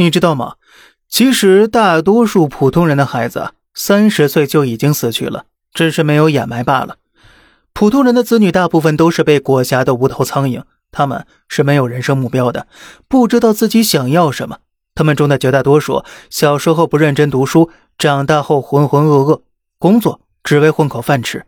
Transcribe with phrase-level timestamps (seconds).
[0.00, 0.54] 你知道吗？
[1.08, 6.98] 其实大多数普通人的孩子三十岁就已经死去了，只是没有掩埋罢了。
[7.72, 12.68] 普通人的子女大部分都是被裹挟的无头苍蝇，他们是没有人生目标的，
[13.08, 14.58] 不知道自己想要什么。
[14.94, 19.42] 他们中的绝大多数小时候不认真读书，长大后浑浑噩噩，
[19.80, 21.44] 工作只为混口饭吃。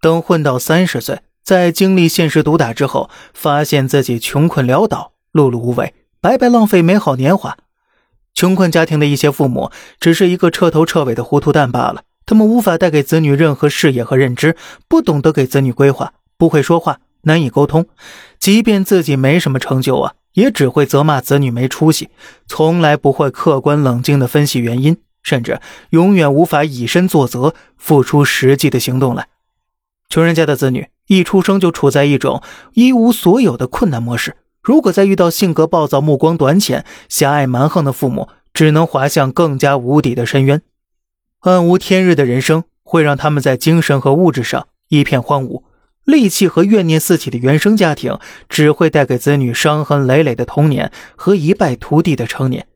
[0.00, 7.56] 等混到三十岁，在经历现实毒打之后，发现自己穷困潦倒、碌碌无为，白白浪费美好年华。
[8.38, 14.54] 穷困家庭的一些父母只是一个彻头彻尾的糊涂蛋罢了，他们无法带给子女任何视野和认知，
[14.86, 17.86] 不懂得给子女规划，不会说话，难以沟通。
[18.38, 20.12] 即便自己没什么成就啊。
[20.34, 22.10] 也只会责骂子女没出息，
[22.46, 29.26] 从来不会客观冷静地分析原因，甚至永远无法以身作则，付出实际的行动来。
[30.08, 32.40] 穷人家的子女一出生就处在一种
[32.74, 40.62] 一无所有的困难模式，如果再遇到性格暴躁、目光短浅、狭隘蛮横的父母，只能滑向更加无底的深渊。
[41.42, 45.62] 暗无天日的人生会让他们在精神和物质上一片荒芜。
[46.04, 52.66] 戾气和怨念四起的原生家庭，只会带给子女伤痕累累的童年和一败涂地的成年。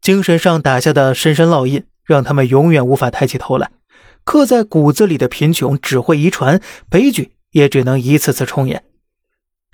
[0.00, 3.70] 精神上打下的深深烙印，让他们永远无法抬起头来。
[4.24, 8.84] 刻在骨子里的贫穷只会遗传，悲剧也只能一次次重演。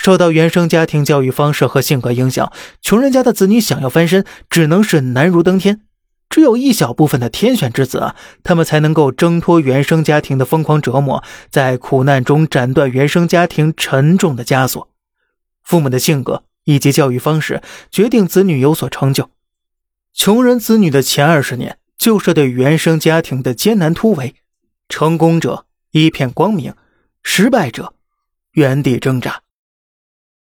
[0.05, 2.53] 受到原生家庭教育方式和性格影响，
[2.83, 5.81] 穷人家的子女想要翻身，只能是难如登天。
[6.29, 14.91] 只有一小部分的天选之子啊，他们才能够挣脱原生家庭的疯狂折磨，在苦难中斩断原生家庭沉重的枷锁。
[15.63, 19.31] 父母的性格以及教育方式决定子女有所成就。
[20.13, 24.35] 穷人子女的前二十年就是对原生家庭的艰难突围，
[24.87, 26.75] 成功者一片光明，
[27.23, 27.95] 失败者
[28.53, 29.44] 原地挣扎。